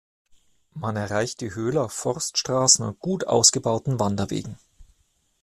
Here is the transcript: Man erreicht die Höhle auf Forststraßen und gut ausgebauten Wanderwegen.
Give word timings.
Man 0.73 0.95
erreicht 0.95 1.41
die 1.41 1.53
Höhle 1.53 1.83
auf 1.83 1.93
Forststraßen 1.93 2.83
und 2.87 2.97
gut 3.01 3.27
ausgebauten 3.27 3.99
Wanderwegen. 3.99 4.57